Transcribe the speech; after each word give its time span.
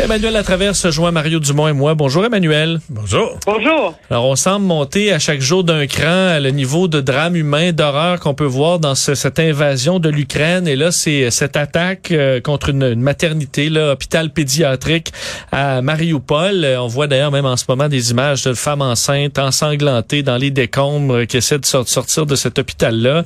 Emmanuel 0.00 0.32
Latraverse 0.32 0.80
se 0.80 0.90
joint 0.90 1.12
Mario 1.12 1.38
Dumont 1.38 1.68
et 1.68 1.72
moi. 1.72 1.94
Bonjour 1.94 2.24
Emmanuel. 2.24 2.80
Bonjour. 2.90 3.38
Bonjour. 3.46 3.94
Alors 4.10 4.24
on 4.26 4.34
semble 4.34 4.66
monter 4.66 5.12
à 5.12 5.20
chaque 5.20 5.40
jour 5.40 5.62
d'un 5.62 5.86
cran 5.86 6.40
le 6.40 6.48
niveau 6.50 6.88
de 6.88 7.00
drame 7.00 7.36
humain, 7.36 7.70
d'horreur 7.72 8.18
qu'on 8.18 8.34
peut 8.34 8.44
voir 8.44 8.80
dans 8.80 8.96
ce- 8.96 9.14
cette 9.14 9.38
invasion 9.38 10.00
de 10.00 10.08
l'Ukraine. 10.08 10.66
Et 10.66 10.74
là, 10.74 10.90
c'est 10.90 11.30
cette 11.30 11.56
attaque 11.56 12.10
euh, 12.10 12.40
contre 12.40 12.70
une, 12.70 12.82
une 12.82 13.00
maternité, 13.00 13.68
là, 13.70 13.92
hôpital 13.92 14.30
pédiatrique 14.30 15.12
à 15.52 15.80
Mariupol. 15.80 16.64
Euh, 16.64 16.80
On 16.82 16.88
voit 16.88 17.06
d'ailleurs 17.06 17.30
même 17.30 17.46
en 17.46 17.56
ce 17.56 17.64
moment 17.68 17.88
des 17.88 18.10
images 18.10 18.42
de 18.42 18.52
femmes 18.54 18.82
enceintes 18.82 19.38
ensanglantées 19.38 20.24
dans 20.24 20.36
les 20.36 20.50
décombres 20.50 21.24
qui 21.24 21.36
essaient 21.36 21.60
de 21.60 21.64
sor- 21.66 21.88
sortir 21.88 22.26
de 22.26 22.34
cet 22.34 22.58
hôpital-là. 22.58 23.22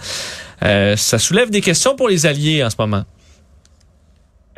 Euh, 0.62 0.96
ça 0.96 1.18
soulève 1.18 1.48
des 1.48 1.62
questions 1.62 1.96
pour 1.96 2.08
les 2.10 2.26
alliés 2.26 2.62
en 2.62 2.68
ce 2.68 2.76
moment. 2.78 3.04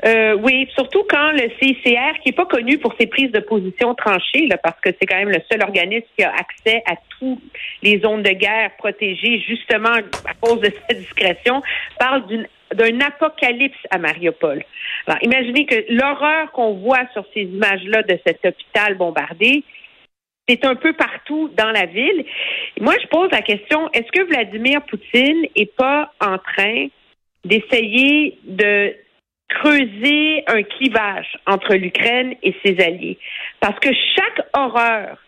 Euh, 0.05 0.35
oui, 0.43 0.67
surtout 0.75 1.05
quand 1.09 1.33
le 1.33 1.51
CICR, 1.61 2.21
qui 2.23 2.31
est 2.31 2.37
pas 2.37 2.47
connu 2.47 2.79
pour 2.79 2.95
ses 2.99 3.07
prises 3.07 3.33
de 3.33 3.41
position 3.41 3.95
tranchées, 3.95 4.47
là, 4.47 4.57
parce 4.57 4.81
que 4.81 4.91
c'est 4.99 5.07
quand 5.07 5.19
même 5.19 5.31
le 5.31 5.43
seul 5.51 5.63
organisme 5.63 6.07
qui 6.17 6.25
a 6.25 6.33
accès 6.33 6.83
à 6.87 6.95
toutes 7.19 7.43
les 7.83 8.01
zones 8.01 8.23
de 8.23 8.31
guerre 8.31 8.71
protégées, 8.79 9.41
justement 9.47 9.91
à 9.93 10.35
cause 10.41 10.61
de 10.61 10.73
sa 10.89 10.95
discrétion, 10.95 11.63
parle 11.99 12.27
d'une 12.27 12.47
d'un 12.73 13.01
apocalypse 13.01 13.79
à 13.91 13.99
Mariupol. 13.99 14.63
Alors, 15.07 15.19
imaginez 15.23 15.67
que 15.67 15.75
l'horreur 15.89 16.53
qu'on 16.53 16.75
voit 16.75 17.05
sur 17.13 17.25
ces 17.35 17.43
images-là 17.43 18.05
de 18.05 18.17
cet 18.25 18.45
hôpital 18.45 18.95
bombardé, 18.95 19.65
c'est 20.49 20.65
un 20.65 20.75
peu 20.75 20.93
partout 20.93 21.51
dans 21.57 21.71
la 21.71 21.87
ville. 21.87 22.25
Moi, 22.81 22.95
je 23.03 23.07
pose 23.09 23.29
la 23.33 23.43
question, 23.43 23.91
est-ce 23.93 24.11
que 24.13 24.25
Vladimir 24.25 24.83
Poutine 24.83 25.47
est 25.57 25.75
pas 25.77 26.13
en 26.21 26.39
train 26.39 26.87
d'essayer 27.45 28.39
de 28.45 28.95
creuser 29.51 30.45
un 30.47 30.63
clivage 30.63 31.37
entre 31.47 31.75
l'Ukraine 31.75 32.35
et 32.43 32.55
ses 32.65 32.81
alliés. 32.83 33.19
Parce 33.61 33.79
que 33.81 33.91
chaque 34.17 34.47
horreur, 34.55 35.19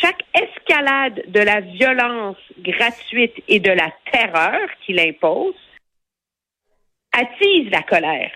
chaque 0.00 0.22
escalade 0.34 1.22
de 1.28 1.40
la 1.40 1.60
violence 1.60 2.38
gratuite 2.58 3.42
et 3.48 3.60
de 3.60 3.70
la 3.70 3.92
terreur 4.10 4.60
qu'il 4.84 4.98
impose 5.00 5.54
attise 7.12 7.70
la 7.70 7.82
colère 7.82 8.32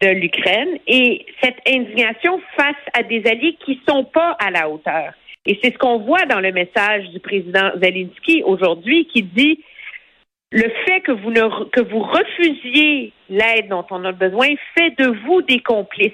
de 0.00 0.08
l'Ukraine 0.08 0.78
et 0.86 1.26
cette 1.42 1.58
indignation 1.66 2.40
face 2.56 2.76
à 2.92 3.02
des 3.02 3.24
alliés 3.26 3.56
qui 3.64 3.80
sont 3.88 4.04
pas 4.04 4.36
à 4.38 4.50
la 4.50 4.68
hauteur. 4.68 5.14
Et 5.46 5.58
c'est 5.62 5.72
ce 5.72 5.78
qu'on 5.78 5.98
voit 6.00 6.26
dans 6.26 6.40
le 6.40 6.52
message 6.52 7.08
du 7.08 7.20
président 7.20 7.70
Zelensky 7.80 8.42
aujourd'hui 8.44 9.06
qui 9.06 9.22
dit 9.22 9.64
le 10.50 10.70
fait 10.86 11.00
que 11.02 11.12
vous, 11.12 11.30
ne, 11.30 11.64
que 11.70 11.80
vous 11.80 12.00
refusiez 12.00 13.12
l'aide 13.28 13.68
dont 13.68 13.84
on 13.90 14.04
a 14.04 14.12
besoin 14.12 14.48
fait 14.76 14.90
de 14.98 15.08
vous 15.26 15.42
des 15.42 15.60
complices. 15.60 16.12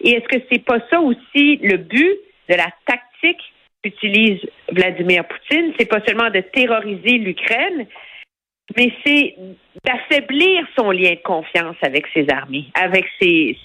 Et 0.00 0.12
est-ce 0.12 0.28
que 0.28 0.42
c'est 0.50 0.64
pas 0.64 0.78
ça 0.90 1.00
aussi 1.00 1.56
le 1.56 1.76
but 1.76 2.18
de 2.48 2.54
la 2.54 2.68
tactique 2.86 3.42
qu'utilise 3.82 4.40
Vladimir 4.72 5.24
Poutine? 5.26 5.72
C'est 5.78 5.88
pas 5.88 6.00
seulement 6.06 6.30
de 6.30 6.40
terroriser 6.40 7.18
l'Ukraine, 7.18 7.86
mais 8.76 8.92
c'est 9.04 9.36
d'affaiblir 9.84 10.66
son 10.76 10.90
lien 10.90 11.12
de 11.12 11.22
confiance 11.22 11.76
avec 11.82 12.06
ses 12.14 12.26
armées, 12.30 12.66
avec 12.74 13.06
ses, 13.20 13.56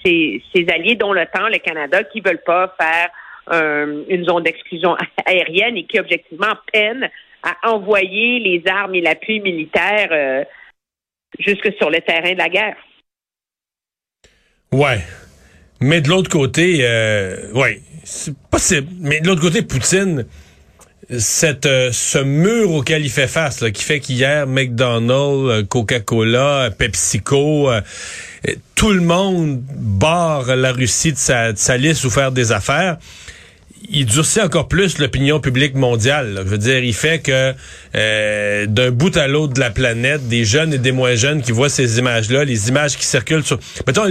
alliés, 0.68 0.96
dont 0.96 1.12
l'OTAN, 1.12 1.48
le 1.48 1.58
Canada, 1.58 2.04
qui 2.04 2.20
veulent 2.20 2.42
pas 2.44 2.74
faire 2.78 3.08
euh, 3.52 4.04
une 4.08 4.24
zone 4.24 4.44
d'exclusion 4.44 4.96
aérienne 5.26 5.76
et 5.76 5.84
qui 5.84 5.98
objectivement 5.98 6.52
peinent 6.72 7.10
à 7.44 7.70
envoyer 7.70 8.40
les 8.40 8.62
armes 8.66 8.94
et 8.94 9.00
l'appui 9.00 9.40
militaire 9.40 10.08
euh, 10.10 10.44
jusque 11.38 11.72
sur 11.78 11.90
le 11.90 12.00
terrain 12.00 12.32
de 12.32 12.38
la 12.38 12.48
guerre. 12.48 12.76
Ouais. 14.72 15.00
Mais 15.80 16.00
de 16.00 16.08
l'autre 16.08 16.30
côté, 16.30 16.78
euh, 16.80 17.52
ouais, 17.52 17.80
c'est 18.02 18.34
possible. 18.50 18.88
Mais 19.00 19.20
de 19.20 19.26
l'autre 19.28 19.42
côté, 19.42 19.62
Poutine, 19.62 20.24
cette, 21.18 21.66
euh, 21.66 21.90
ce 21.92 22.18
mur 22.18 22.72
auquel 22.72 23.04
il 23.04 23.10
fait 23.10 23.28
face, 23.28 23.60
là, 23.60 23.70
qui 23.70 23.82
fait 23.82 24.00
qu'hier, 24.00 24.46
McDonald's, 24.46 25.50
euh, 25.50 25.62
Coca-Cola, 25.64 26.70
PepsiCo, 26.76 27.70
euh, 27.70 27.80
tout 28.74 28.90
le 28.90 29.00
monde 29.00 29.60
barre 29.60 30.56
la 30.56 30.72
Russie 30.72 31.12
de 31.12 31.18
sa, 31.18 31.52
de 31.52 31.58
sa 31.58 31.76
liste 31.76 32.04
ou 32.04 32.10
faire 32.10 32.32
des 32.32 32.52
affaires 32.52 32.96
il 33.88 34.06
durcit 34.06 34.40
encore 34.40 34.68
plus 34.68 34.98
l'opinion 34.98 35.40
publique 35.40 35.74
mondiale. 35.74 36.34
Je 36.44 36.48
veux 36.48 36.58
dire, 36.58 36.78
il 36.78 36.94
fait 36.94 37.18
que 37.20 37.54
euh, 37.94 38.66
d'un 38.66 38.90
bout 38.90 39.16
à 39.16 39.28
l'autre 39.28 39.52
de 39.54 39.60
la 39.60 39.70
planète, 39.70 40.26
des 40.28 40.44
jeunes 40.44 40.72
et 40.72 40.78
des 40.78 40.92
moins 40.92 41.14
jeunes 41.14 41.42
qui 41.42 41.52
voient 41.52 41.68
ces 41.68 41.98
images-là, 41.98 42.44
les 42.44 42.68
images 42.68 42.96
qui 42.96 43.04
circulent 43.04 43.44
sur... 43.44 43.58
Mettons, 43.86 44.06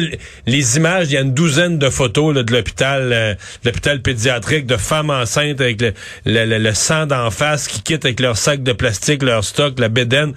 les 0.45 0.77
images, 0.77 1.07
il 1.09 1.13
y 1.13 1.17
a 1.17 1.21
une 1.21 1.33
douzaine 1.33 1.79
de 1.79 1.89
photos 1.89 2.35
de 2.35 2.53
l'hôpital 2.53 3.11
euh, 3.13 3.33
l'hôpital 3.63 4.01
pédiatrique, 4.01 4.65
de 4.65 4.77
femmes 4.77 5.09
enceintes 5.09 5.59
avec 5.59 5.81
le, 5.81 5.93
le, 6.25 6.45
le- 6.45 6.59
le 6.59 6.73
sang 6.73 7.05
d'en 7.05 7.31
face 7.31 7.67
qui 7.67 7.81
quittent 7.81 8.05
avec 8.05 8.19
leur 8.19 8.37
sac 8.37 8.63
de 8.63 8.73
plastique, 8.73 9.23
leur 9.23 9.43
stock, 9.43 9.79
la 9.79 9.89
bédaine. 9.89 10.33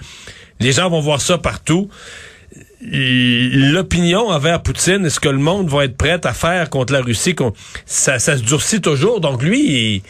Les 0.61 0.73
gens 0.73 0.89
vont 0.89 1.01
voir 1.01 1.21
ça 1.21 1.37
partout 1.39 1.91
l'opinion 2.93 4.29
envers 4.29 4.63
Poutine, 4.63 5.05
est-ce 5.07 5.21
que 5.21 5.29
le 5.29 5.39
monde 5.39 5.69
va 5.69 5.85
être 5.85 5.97
prêt 5.97 6.19
à 6.25 6.33
faire 6.33 6.71
contre 6.71 6.93
la 6.93 7.01
Russie? 7.01 7.35
Ça, 7.85 8.19
ça 8.19 8.37
se 8.37 8.43
durcit 8.45 8.81
toujours. 8.81 9.21
Donc 9.21 9.43
lui, 9.43 10.03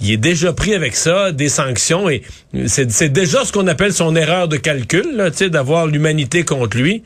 il, 0.00 0.12
est 0.12 0.16
déjà 0.16 0.52
pris 0.52 0.74
avec 0.74 0.94
ça, 0.94 1.32
des 1.32 1.48
sanctions, 1.48 2.08
et 2.08 2.22
c'est 2.66 3.12
déjà 3.12 3.44
ce 3.44 3.52
qu'on 3.52 3.66
appelle 3.66 3.92
son 3.92 4.14
erreur 4.16 4.48
de 4.48 4.56
calcul, 4.56 5.04
d'avoir 5.50 5.86
l'humanité 5.86 6.44
contre 6.44 6.76
lui. 6.76 7.02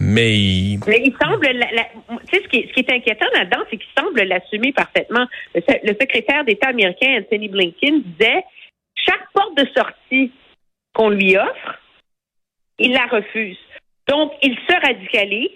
Mais 0.00 0.36
il- 0.38 0.78
Mais 0.86 1.02
il 1.04 1.14
semble, 1.20 1.48
tu 1.48 2.36
sais, 2.36 2.42
ce 2.44 2.48
qui, 2.48 2.58
est, 2.80 2.92
inquiétant 2.92 3.26
là-dedans, 3.34 3.64
c'est 3.70 3.78
qu'il 3.78 3.88
semble 3.98 4.20
l'assumer 4.22 4.72
parfaitement. 4.72 5.26
Le, 5.54 5.60
le 5.82 5.96
secrétaire 6.00 6.44
d'État 6.44 6.68
américain, 6.68 7.18
Anthony 7.20 7.48
Blinken, 7.48 8.02
disait 8.02 8.44
chaque 8.94 9.24
porte 9.32 9.56
de 9.56 9.66
sortie 9.74 10.30
qu'on 10.94 11.08
lui 11.08 11.36
offre, 11.36 11.78
il 12.78 12.92
la 12.92 13.06
refuse. 13.06 13.56
Donc, 14.08 14.32
il 14.42 14.56
se 14.56 14.86
radicalise. 14.86 15.50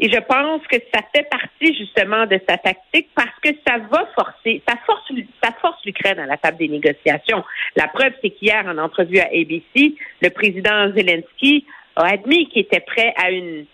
Et 0.00 0.08
je 0.08 0.18
pense 0.20 0.64
que 0.68 0.76
ça 0.94 1.00
fait 1.12 1.28
partie 1.28 1.76
justement 1.76 2.24
de 2.26 2.40
sa 2.48 2.56
tactique 2.56 3.08
parce 3.16 3.34
que 3.42 3.48
ça 3.66 3.78
va 3.90 4.08
forcer, 4.14 4.62
ça 4.68 4.76
force, 4.86 5.10
ça 5.42 5.50
force 5.60 5.84
l'Ukraine 5.84 6.20
à 6.20 6.26
la 6.26 6.36
table 6.36 6.58
des 6.58 6.68
négociations. 6.68 7.42
La 7.74 7.88
preuve, 7.88 8.12
c'est 8.22 8.30
qu'hier, 8.30 8.64
en 8.64 8.78
entrevue 8.78 9.18
à 9.18 9.26
ABC, 9.26 9.96
le 10.22 10.28
président 10.30 10.92
Zelensky 10.94 11.66
a 11.96 12.12
admis 12.12 12.48
qu'il 12.48 12.62
était 12.62 12.78
prêt 12.78 13.12
à 13.16 13.32
une, 13.32 13.66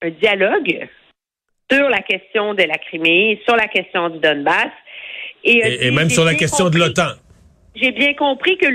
un 0.00 0.08
dialogue 0.08 0.88
sur 1.70 1.88
la 1.90 2.00
question 2.00 2.54
de 2.54 2.62
la 2.62 2.78
Crimée, 2.78 3.38
sur 3.44 3.54
la 3.54 3.68
question 3.68 4.08
du 4.08 4.20
Donbass. 4.20 4.72
Et, 5.44 5.62
a 5.62 5.68
et, 5.68 5.78
dit, 5.78 5.84
et 5.84 5.90
même 5.90 6.08
sur 6.08 6.24
la 6.24 6.34
question 6.34 6.70
de 6.70 6.78
l'OTAN. 6.78 7.12
j'ai 7.74 7.92
bien 7.92 8.14
compris 8.14 8.56
que 8.56 8.68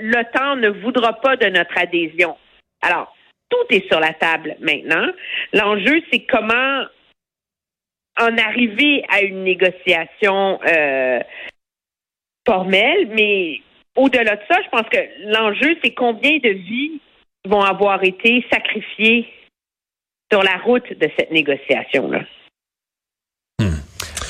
l'OTAN 0.00 0.56
ne 0.56 0.68
voudra 0.68 1.12
pas 1.12 1.36
de 1.36 1.46
notre 1.46 1.78
adhésion. 1.78 2.36
Alors, 2.82 3.14
tout 3.48 3.74
est 3.74 3.86
sur 3.90 4.00
la 4.00 4.12
table 4.14 4.56
maintenant. 4.60 5.06
L'enjeu, 5.52 6.00
c'est 6.10 6.26
comment 6.26 6.84
en 8.20 8.38
arriver 8.38 9.04
à 9.08 9.22
une 9.22 9.42
négociation 9.42 10.60
euh, 10.66 11.20
formelle, 12.46 13.08
mais 13.08 13.60
au-delà 13.96 14.36
de 14.36 14.42
ça, 14.48 14.60
je 14.62 14.68
pense 14.70 14.88
que 14.88 14.98
l'enjeu, 15.32 15.76
c'est 15.82 15.94
combien 15.94 16.38
de 16.38 16.50
vies 16.50 17.00
vont 17.46 17.62
avoir 17.62 18.02
été 18.04 18.44
sacrifiées 18.52 19.28
sur 20.30 20.42
la 20.42 20.56
route 20.58 20.92
de 20.92 21.08
cette 21.18 21.30
négociation-là. 21.30 22.22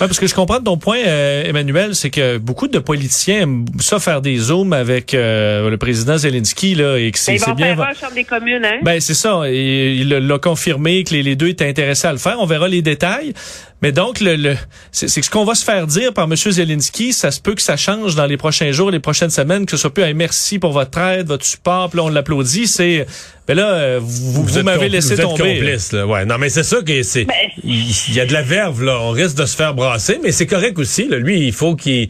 Ouais, 0.01 0.07
parce 0.09 0.19
que 0.19 0.27
je 0.27 0.35
comprends 0.35 0.61
ton 0.61 0.77
point, 0.77 0.99
euh, 1.07 1.45
Emmanuel, 1.45 1.95
c'est 1.95 2.11
que 2.11 2.39
beaucoup 2.39 2.69
de 2.69 2.79
politiciens 2.79 3.43
aiment 3.43 3.65
ça 3.81 3.99
faire 3.99 4.21
des 4.21 4.37
zooms 4.37 4.73
avec 4.73 5.15
euh, 5.15 5.71
le 5.71 5.77
président 5.77 6.17
Zelensky 6.17 6.75
là, 6.75 6.97
et 6.97 7.11
que 7.11 7.19
c'est 7.19 7.39
bien. 7.55 7.77
faire 7.77 7.93
Chambre 7.99 8.15
des 8.15 8.25
communes, 8.25 8.65
hein? 8.65 8.81
Ben 8.83 9.01
c'est 9.01 9.15
ça. 9.15 9.43
Et 9.47 9.95
il 9.95 10.09
l'a 10.09 10.39
confirmé 10.39 11.05
que 11.05 11.15
les, 11.15 11.23
les 11.23 11.37
deux 11.37 11.49
étaient 11.49 11.69
intéressés 11.69 12.09
à 12.09 12.13
le 12.13 12.19
faire. 12.19 12.37
On 12.41 12.47
verra 12.47 12.69
les 12.69 12.83
détails. 12.83 13.35
Mais 13.85 13.93
donc, 13.93 14.21
le, 14.21 14.37
le 14.37 14.57
c'est 14.93 15.09
c'est 15.09 15.21
que 15.21 15.27
ce 15.27 15.31
qu'on 15.31 15.45
va 15.45 15.55
se 15.55 15.63
faire 15.63 15.87
dire 15.87 16.15
par 16.15 16.25
M. 16.25 16.35
Zelensky, 16.35 17.13
ça 17.13 17.31
se 17.31 17.39
peut 17.39 17.55
que 17.55 17.61
ça 17.61 17.77
change 17.77 18.15
dans 18.15 18.25
les 18.25 18.39
prochains 18.39 18.73
jours, 18.73 18.91
les 18.91 18.99
prochaines 18.99 19.29
semaines, 19.29 19.67
que 19.67 19.73
ce 19.73 19.77
soit 19.77 19.93
plus 19.93 20.05
un 20.05 20.15
merci 20.15 20.59
pour 20.59 20.73
votre 20.73 20.97
aide, 20.97 21.27
votre 21.27 21.45
support, 21.45 21.91
puis 21.91 21.99
là, 21.99 22.05
on 22.05 22.09
l'applaudit. 22.09 22.67
C'est 22.67 23.07
ben 23.47 23.59
là, 23.59 23.75
euh, 23.75 24.01
vous, 24.03 24.43
vous, 24.43 24.63
m'avez 24.63 24.89
laissé 24.89 25.17
vous 25.17 25.21
êtes 25.21 25.27
tomber. 25.27 25.59
complice, 25.59 25.93
là. 25.93 26.07
Ouais. 26.07 26.25
Non, 26.25 26.39
mais 26.39 26.49
c'est 26.49 26.63
ça 26.63 26.81
que 26.81 27.03
c'est. 27.03 27.27
Ben- 27.27 27.35
Il 27.63 27.91
il 28.09 28.15
y 28.15 28.21
a 28.21 28.25
de 28.25 28.33
la 28.33 28.41
verve, 28.41 28.83
là. 28.83 28.99
On 29.03 29.11
risque 29.11 29.37
de 29.37 29.45
se 29.45 29.55
faire 29.55 29.75
brasser, 29.75 30.19
mais 30.23 30.33
c'est 30.33 30.47
correct 30.47 30.79
aussi. 30.79 31.07
Là. 31.07 31.19
Lui, 31.19 31.47
il 31.47 31.53
faut 31.53 31.77
qu'il 31.77 32.09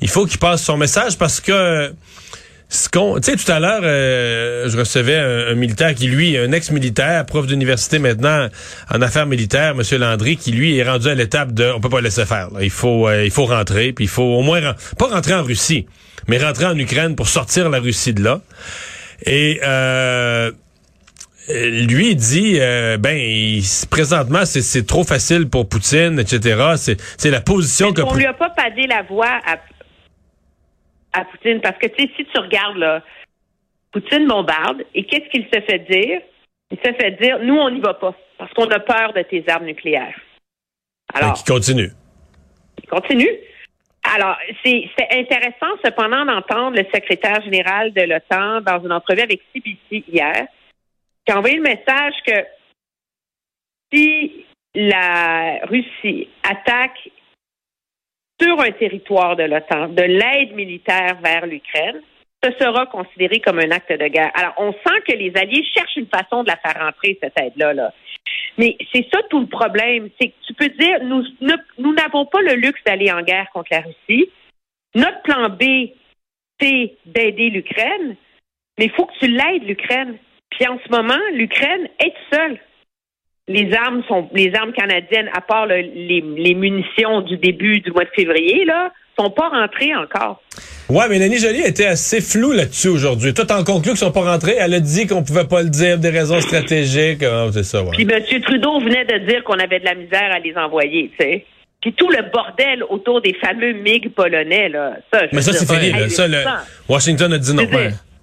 il 0.00 0.08
faut 0.08 0.24
qu'il 0.24 0.38
passe 0.38 0.62
son 0.62 0.78
message 0.78 1.18
parce 1.18 1.38
que 1.38 1.92
ce 2.70 2.88
qu'on, 2.88 3.16
tu 3.18 3.32
sais, 3.32 3.36
tout 3.36 3.50
à 3.50 3.58
l'heure, 3.58 3.80
euh, 3.82 4.68
je 4.68 4.78
recevais 4.78 5.16
un, 5.16 5.54
militaire 5.54 5.92
qui, 5.92 6.06
lui, 6.06 6.38
un 6.38 6.52
ex-militaire, 6.52 7.26
prof 7.26 7.44
d'université 7.44 7.98
maintenant 7.98 8.48
en 8.88 9.02
affaires 9.02 9.26
militaires, 9.26 9.74
Monsieur 9.74 9.98
Landry, 9.98 10.36
qui 10.36 10.52
lui 10.52 10.78
est 10.78 10.84
rendu 10.84 11.08
à 11.08 11.16
l'étape 11.16 11.52
de, 11.52 11.68
on 11.74 11.80
peut 11.80 11.88
pas 11.88 12.00
laisser 12.00 12.24
faire. 12.26 12.48
Il 12.60 12.70
faut, 12.70 13.08
euh, 13.08 13.24
il 13.24 13.32
faut 13.32 13.46
rentrer, 13.46 13.92
puis 13.92 14.04
il 14.04 14.08
faut 14.08 14.22
au 14.22 14.42
moins 14.42 14.60
pas 14.98 15.08
rentrer 15.08 15.34
en 15.34 15.42
Russie, 15.42 15.86
mais 16.28 16.38
rentrer 16.38 16.66
en 16.66 16.78
Ukraine 16.78 17.16
pour 17.16 17.28
sortir 17.28 17.68
la 17.70 17.80
Russie 17.80 18.14
de 18.14 18.22
là. 18.22 18.40
Et 19.26 19.60
euh, 19.64 20.52
lui 21.48 22.14
dit 22.14 22.58
ben 23.00 23.18
il, 23.18 23.64
présentement 23.90 24.44
c'est 24.44 24.86
trop 24.86 25.02
facile 25.02 25.48
pour 25.48 25.68
Poutine 25.68 26.20
etc 26.20 26.74
c'est 26.76 27.30
la 27.30 27.40
position 27.40 27.92
que 27.92 28.02
on 28.02 28.14
lui 28.14 28.24
a 28.24 28.32
pas 28.32 28.50
padé 28.50 28.86
la 28.86 29.02
voix 29.02 29.40
à 29.44 29.56
à 31.12 31.24
Poutine. 31.24 31.60
Parce 31.60 31.78
que, 31.78 31.86
tu 31.86 32.02
sais, 32.02 32.10
si 32.16 32.24
tu 32.24 32.38
regardes, 32.38 32.76
là, 32.76 33.02
Poutine 33.92 34.26
bombarde 34.26 34.84
et 34.94 35.04
qu'est-ce 35.04 35.28
qu'il 35.30 35.44
se 35.44 35.60
fait 35.60 35.80
dire? 35.90 36.20
Il 36.70 36.78
se 36.78 36.92
fait 36.92 37.10
dire, 37.20 37.40
nous, 37.40 37.56
on 37.56 37.70
n'y 37.70 37.80
va 37.80 37.94
pas 37.94 38.14
parce 38.38 38.52
qu'on 38.54 38.68
a 38.70 38.78
peur 38.80 39.12
de 39.12 39.22
tes 39.22 39.44
armes 39.48 39.66
nucléaires. 39.66 40.18
Alors. 41.12 41.34
il 41.36 41.52
continue. 41.52 41.90
Il 42.82 42.88
continue. 42.88 43.28
Alors, 44.02 44.36
c'est 44.64 44.88
intéressant 45.12 45.66
cependant 45.84 46.24
d'entendre 46.24 46.76
le 46.76 46.86
secrétaire 46.92 47.42
général 47.42 47.92
de 47.92 48.02
l'OTAN 48.02 48.62
dans 48.62 48.82
une 48.82 48.92
entrevue 48.92 49.20
avec 49.20 49.42
CBC 49.52 50.04
hier, 50.08 50.46
qui 51.26 51.32
a 51.32 51.38
envoyé 51.38 51.56
le 51.56 51.62
message 51.62 52.14
que 52.26 52.44
si 53.92 54.46
la 54.74 55.58
Russie 55.66 56.28
attaque 56.42 57.10
sur 58.40 58.60
un 58.60 58.72
territoire 58.72 59.36
de 59.36 59.44
l'OTAN 59.44 59.88
de 59.88 60.02
l'aide 60.02 60.54
militaire 60.54 61.18
vers 61.22 61.46
l'Ukraine, 61.46 62.00
ce 62.42 62.50
sera 62.58 62.86
considéré 62.86 63.40
comme 63.40 63.58
un 63.58 63.70
acte 63.70 63.92
de 63.92 64.08
guerre. 64.08 64.32
Alors, 64.34 64.54
on 64.56 64.72
sent 64.72 65.00
que 65.06 65.12
les 65.12 65.32
Alliés 65.36 65.64
cherchent 65.74 65.96
une 65.96 66.06
façon 66.06 66.42
de 66.42 66.48
la 66.48 66.56
faire 66.56 66.82
rentrer, 66.82 67.18
cette 67.22 67.38
aide-là. 67.38 67.74
Là. 67.74 67.92
Mais 68.56 68.76
c'est 68.92 69.06
ça 69.12 69.20
tout 69.28 69.40
le 69.40 69.46
problème. 69.46 70.08
C'est 70.18 70.28
que 70.28 70.34
tu 70.46 70.54
peux 70.54 70.68
dire, 70.68 71.04
nous 71.04 71.22
nous 71.78 71.94
n'avons 71.94 72.24
pas 72.26 72.40
le 72.40 72.54
luxe 72.54 72.80
d'aller 72.84 73.12
en 73.12 73.22
guerre 73.22 73.50
contre 73.52 73.68
la 73.70 73.80
Russie. 73.80 74.30
Notre 74.94 75.20
plan 75.22 75.48
B, 75.50 75.90
c'est 76.58 76.94
d'aider 77.06 77.50
l'Ukraine, 77.50 78.16
mais 78.78 78.86
il 78.86 78.90
faut 78.90 79.06
que 79.06 79.18
tu 79.18 79.28
l'aides, 79.28 79.64
l'Ukraine. 79.64 80.16
Puis 80.50 80.66
en 80.66 80.78
ce 80.84 80.90
moment, 80.90 81.20
l'Ukraine 81.32 81.88
est 81.98 82.14
seule 82.32 82.58
les 83.50 83.74
armes 83.74 84.02
sont 84.08 84.28
les 84.32 84.52
armes 84.54 84.72
canadiennes, 84.72 85.28
à 85.34 85.40
part 85.40 85.66
les, 85.66 85.82
les, 86.36 86.54
munitions 86.54 87.20
du 87.22 87.36
début 87.36 87.80
du 87.80 87.90
mois 87.90 88.04
de 88.04 88.10
février, 88.14 88.64
là, 88.64 88.92
sont 89.18 89.30
pas 89.30 89.48
rentrées 89.48 89.94
encore. 89.94 90.40
Ouais, 90.88 91.08
Mélanie 91.08 91.38
Joly 91.38 91.60
était 91.60 91.86
assez 91.86 92.20
floue 92.20 92.52
là-dessus 92.52 92.88
aujourd'hui. 92.88 93.34
Tout 93.34 93.50
en 93.52 93.64
conclut 93.64 93.90
qu'ils 93.90 93.98
sont 93.98 94.12
pas 94.12 94.22
rentrés? 94.22 94.56
Elle 94.58 94.74
a 94.74 94.80
dit 94.80 95.06
qu'on 95.06 95.22
pouvait 95.22 95.46
pas 95.46 95.62
le 95.62 95.68
dire 95.68 95.98
des 95.98 96.10
raisons 96.10 96.40
stratégiques. 96.40 97.22
Ah, 97.22 97.48
c'est 97.52 97.62
ça, 97.62 97.82
ouais. 97.82 97.90
Puis 97.92 98.06
M. 98.08 98.40
Trudeau 98.42 98.80
venait 98.80 99.04
de 99.04 99.18
dire 99.26 99.44
qu'on 99.44 99.58
avait 99.58 99.80
de 99.80 99.84
la 99.84 99.94
misère 99.94 100.30
à 100.32 100.38
les 100.38 100.54
envoyer, 100.56 101.10
tu 101.18 101.24
sais. 101.24 101.44
Puis 101.80 101.92
tout 101.94 102.10
le 102.10 102.30
bordel 102.30 102.84
autour 102.90 103.22
des 103.22 103.34
fameux 103.34 103.72
MiG 103.72 104.10
polonais, 104.10 104.68
là. 104.68 104.96
Ça, 105.12 105.22
Mais 105.32 105.42
ça, 105.42 105.52
c'est 105.52 105.72
fini, 105.72 105.92
là. 105.92 106.08
Ça, 106.08 106.26
Washington 106.88 107.32
a 107.32 107.38
dit 107.38 107.54
non. 107.54 107.66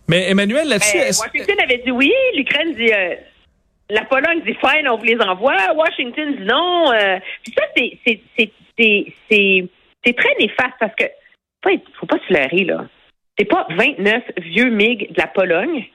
Mais 0.09 0.30
Emmanuel, 0.30 0.69
là-dessus. 0.69 0.97
Ben, 0.97 1.07
Washington 1.07 1.56
avait 1.63 1.81
dit 1.83 1.91
oui, 1.91 2.12
l'Ukraine 2.35 2.73
dit. 2.75 2.91
Euh, 2.94 3.15
la 3.89 4.05
Pologne 4.05 4.41
dit 4.45 4.55
fine, 4.55 4.87
on 4.87 4.97
vous 4.97 5.05
les 5.05 5.19
envoie. 5.19 5.73
Washington 5.75 6.35
dit 6.35 6.43
non. 6.43 6.91
Euh, 6.91 7.19
puis 7.43 7.53
ça, 7.57 7.63
c'est 7.75 8.21
très 10.13 10.35
néfaste 10.39 10.75
parce 10.79 10.95
que 10.95 11.05
faut, 11.63 11.71
faut 11.99 12.05
pas 12.05 12.19
se 12.27 12.33
leurrer 12.33 12.65
là. 12.65 12.85
C'est 13.37 13.45
pas 13.45 13.67
29 13.69 14.23
vieux 14.37 14.69
MiG 14.69 15.11
de 15.11 15.17
la 15.17 15.27
Pologne 15.27 15.85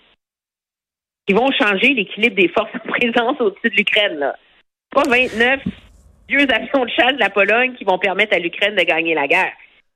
qui 1.27 1.35
vont 1.35 1.51
changer 1.53 1.95
l'équilibre 1.95 2.37
des 2.37 2.49
forces 2.49 2.75
en 2.75 2.89
présence 2.89 3.41
au-dessus 3.41 3.71
de 3.71 3.77
l'Ukraine 3.77 4.19
là. 4.19 4.37
Pas 4.91 5.05
29 5.09 5.61
vieux 6.29 6.47
avions 6.51 6.85
de 6.85 6.91
chasse 6.91 7.15
de 7.15 7.21
la 7.21 7.31
Pologne 7.31 7.75
qui 7.75 7.85
vont 7.85 7.99
permettre 7.99 8.35
à 8.35 8.39
l'Ukraine 8.39 8.75
de 8.75 8.83
gagner 8.83 9.15
la 9.15 9.27
guerre. 9.27 9.53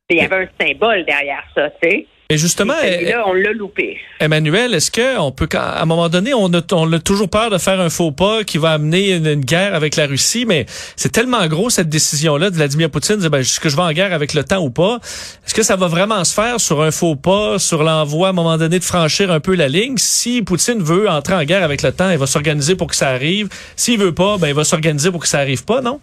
Il 0.09 0.19
y 0.19 0.21
avait 0.21 0.45
un 0.45 0.65
symbole 0.65 1.05
derrière 1.05 1.45
ça, 1.55 1.71
tu 1.71 1.89
sais. 1.89 2.07
Et 2.29 2.39
justement, 2.39 2.75
et 2.83 3.05
là, 3.05 3.23
on 3.27 3.35
l'a 3.35 3.53
loupé. 3.53 3.99
Emmanuel, 4.19 4.75
est-ce 4.75 4.91
que 4.91 5.17
on 5.17 5.31
peut, 5.31 5.49
à 5.53 5.81
un 5.81 5.85
moment 5.85 6.09
donné, 6.09 6.35
on 6.35 6.53
a, 6.55 6.61
on 6.73 6.93
a 6.93 6.99
toujours 6.99 7.31
peur 7.31 7.51
de 7.51 7.59
faire 7.59 7.81
un 7.81 7.89
faux 7.89 8.11
pas 8.11 8.43
qui 8.43 8.59
va 8.59 8.73
amener 8.73 9.13
une, 9.13 9.37
guerre 9.37 9.77
avec 9.77 9.95
la 9.95 10.07
Russie, 10.07 10.45
mais 10.45 10.67
c'est 10.97 11.13
tellement 11.13 11.47
gros 11.47 11.71
cette 11.71 11.89
décision-là 11.89 12.51
de 12.51 12.57
Vladimir 12.57 12.91
Poutine, 12.91 13.19
de 13.19 13.29
ben, 13.29 13.39
est-ce 13.39 13.61
que 13.61 13.69
je 13.69 13.77
vais 13.77 13.83
en 13.83 13.93
guerre 13.93 14.13
avec 14.13 14.35
le 14.35 14.43
temps 14.43 14.61
ou 14.61 14.71
pas? 14.71 14.99
Est-ce 15.47 15.55
que 15.55 15.63
ça 15.63 15.77
va 15.77 15.87
vraiment 15.87 16.25
se 16.25 16.35
faire 16.35 16.59
sur 16.59 16.83
un 16.83 16.91
faux 16.91 17.15
pas, 17.15 17.61
sur 17.61 17.85
l'envoi 17.85 18.27
à 18.27 18.31
un 18.31 18.35
moment 18.35 18.57
donné 18.57 18.81
de 18.81 18.85
franchir 18.85 19.31
un 19.31 19.39
peu 19.39 19.55
la 19.55 19.69
ligne? 19.69 19.97
Si 19.97 20.43
Poutine 20.43 20.83
veut 20.83 21.09
entrer 21.09 21.35
en 21.35 21.45
guerre 21.45 21.63
avec 21.63 21.83
le 21.83 21.93
temps, 21.93 22.11
il 22.11 22.19
va 22.19 22.27
s'organiser 22.27 22.75
pour 22.75 22.89
que 22.89 22.97
ça 22.97 23.11
arrive. 23.11 23.49
S'il 23.77 24.01
veut 24.01 24.15
pas, 24.15 24.37
ben 24.37 24.49
il 24.49 24.55
va 24.55 24.65
s'organiser 24.65 25.13
pour 25.13 25.21
que 25.21 25.29
ça 25.29 25.39
arrive 25.39 25.65
pas, 25.65 25.81
non? 25.81 26.01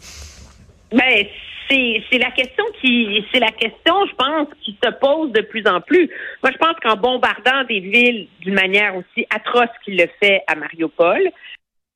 Ben 0.93 1.25
c'est 1.69 2.17
la 2.17 2.31
question 2.31 2.63
qui 2.81 3.25
c'est 3.33 3.39
la 3.39 3.51
question, 3.51 4.05
je 4.07 4.15
pense, 4.15 4.47
qui 4.61 4.77
se 4.83 4.89
pose 4.91 5.31
de 5.31 5.41
plus 5.41 5.65
en 5.67 5.81
plus. 5.81 6.09
Moi, 6.41 6.51
je 6.51 6.57
pense 6.57 6.75
qu'en 6.81 6.95
bombardant 6.95 7.63
des 7.67 7.79
villes 7.79 8.27
d'une 8.41 8.53
manière 8.53 8.95
aussi 8.95 9.25
atroce 9.29 9.69
qu'il 9.83 9.97
le 9.97 10.07
fait 10.21 10.43
à 10.47 10.55
Mariupol, 10.55 11.31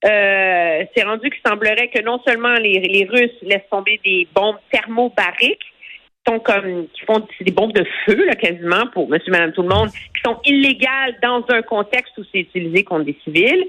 euh, 0.05 0.83
c'est 0.95 1.03
rendu 1.03 1.29
qu'il 1.29 1.41
semblerait 1.45 1.89
que 1.89 2.01
non 2.03 2.21
seulement 2.25 2.53
les, 2.53 3.07
Russes 3.09 3.31
laissent 3.41 3.69
tomber 3.69 3.99
des 4.03 4.27
bombes 4.33 4.57
thermobariques, 4.71 5.59
qui 5.59 6.31
sont 6.31 6.39
comme 6.39 6.87
qui 6.89 7.05
font 7.05 7.25
des 7.41 7.51
bombes 7.51 7.73
de 7.73 7.85
feu 8.05 8.27
quasiment 8.39 8.87
pour 8.93 9.09
Monsieur, 9.09 9.31
Madame, 9.31 9.53
tout 9.53 9.63
le 9.63 9.69
monde, 9.69 9.89
qui 9.89 10.21
sont 10.23 10.39
illégales 10.45 11.17
dans 11.23 11.43
un 11.49 11.61
contexte 11.61 12.17
où 12.17 12.23
c'est 12.31 12.39
utilisé 12.39 12.83
contre 12.83 13.05
des 13.05 13.17
civils. 13.23 13.65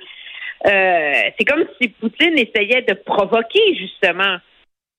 Euh, 0.66 1.22
c'est 1.38 1.44
comme 1.44 1.64
si 1.80 1.88
Poutine 1.88 2.36
essayait 2.36 2.82
de 2.82 2.94
provoquer 2.94 3.74
justement 3.76 4.38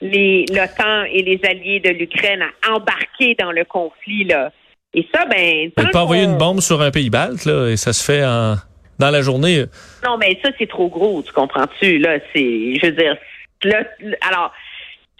l'OTAN 0.02 1.04
et 1.12 1.22
les 1.24 1.40
alliés 1.44 1.80
de 1.80 1.90
l'Ukraine 1.90 2.42
à 2.42 2.74
embarquer 2.74 3.36
dans 3.40 3.52
le 3.52 3.66
conflit 3.66 4.24
là. 4.26 4.52
Et 4.94 5.08
ça, 5.14 5.26
ben, 5.26 5.70
peut 5.72 5.92
pas 5.92 6.04
envoyer 6.04 6.24
une 6.24 6.38
bombe 6.38 6.62
sur 6.62 6.82
un 6.82 6.90
pays 6.90 7.10
balte 7.10 7.46
là, 7.46 7.68
et 7.70 7.78
ça 7.78 7.94
se 7.94 8.04
fait 8.04 8.26
en 8.26 8.56
dans 8.98 9.12
la 9.12 9.22
journée. 9.22 9.66
Non, 10.06 10.18
mais 10.18 10.38
ça 10.44 10.52
c'est 10.58 10.70
trop 10.70 10.90
gros, 10.90 11.22
tu 11.22 11.32
comprends-tu? 11.32 12.00
Là 12.00 12.20
C'est, 12.34 12.76
je 12.76 12.86
veux 12.86 12.92
dire, 12.92 13.18
là, 13.64 13.84
alors. 14.30 14.54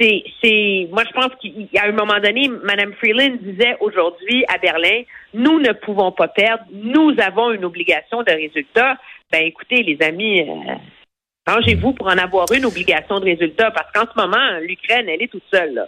C'est, 0.02 0.24
c'est, 0.42 0.88
moi, 0.94 1.04
je 1.06 1.12
pense 1.12 1.32
qu'à 1.42 1.84
un 1.84 1.92
moment 1.92 2.22
donné, 2.24 2.50
Mme 2.64 2.94
Freeland 2.94 3.36
disait 3.42 3.76
aujourd'hui 3.82 4.46
à 4.48 4.58
Berlin, 4.58 5.02
nous 5.34 5.60
ne 5.60 5.74
pouvons 5.74 6.14
pas 6.14 6.30
perdre, 6.30 6.64
nous 6.72 7.14
avons 7.22 7.52
une 7.52 7.66
obligation 7.66 8.24
de 8.24 8.32
résultat. 8.32 8.96
Ben, 9.30 9.44
écoutez, 9.44 9.84
les 9.84 10.02
amis, 10.02 10.40
euh, 10.40 10.74
Rangez-vous 11.50 11.94
pour 11.94 12.08
en 12.08 12.18
avoir 12.18 12.52
une 12.52 12.66
obligation 12.66 13.20
de 13.20 13.26
résultat, 13.26 13.72
parce 13.72 13.92
qu'en 13.94 14.06
ce 14.12 14.22
moment, 14.22 14.60
l'Ukraine, 14.62 15.08
elle 15.10 15.24
est 15.24 15.32
toute 15.32 15.44
seule. 15.52 15.88